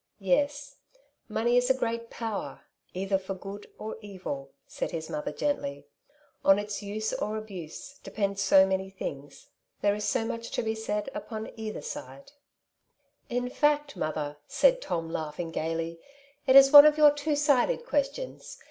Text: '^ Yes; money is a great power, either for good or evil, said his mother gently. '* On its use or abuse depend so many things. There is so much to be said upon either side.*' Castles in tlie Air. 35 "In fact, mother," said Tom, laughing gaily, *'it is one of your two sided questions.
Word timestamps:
'^ 0.01 0.03
Yes; 0.17 0.77
money 1.29 1.57
is 1.57 1.69
a 1.69 1.75
great 1.77 2.09
power, 2.09 2.61
either 2.91 3.19
for 3.19 3.35
good 3.35 3.67
or 3.77 3.99
evil, 4.01 4.49
said 4.65 4.89
his 4.89 5.11
mother 5.11 5.31
gently. 5.31 5.85
'* 6.13 6.43
On 6.43 6.57
its 6.57 6.81
use 6.81 7.13
or 7.13 7.37
abuse 7.37 7.99
depend 8.03 8.39
so 8.39 8.65
many 8.65 8.89
things. 8.89 9.49
There 9.81 9.93
is 9.93 10.03
so 10.03 10.25
much 10.25 10.49
to 10.53 10.63
be 10.63 10.73
said 10.73 11.11
upon 11.13 11.51
either 11.55 11.83
side.*' 11.83 12.31
Castles 13.29 13.29
in 13.29 13.35
tlie 13.35 13.35
Air. 13.35 13.41
35 13.41 13.43
"In 13.43 13.49
fact, 13.77 13.95
mother," 13.95 14.37
said 14.47 14.81
Tom, 14.81 15.07
laughing 15.07 15.51
gaily, 15.51 15.99
*'it 16.47 16.55
is 16.55 16.71
one 16.71 16.87
of 16.87 16.97
your 16.97 17.11
two 17.13 17.35
sided 17.35 17.85
questions. 17.85 18.57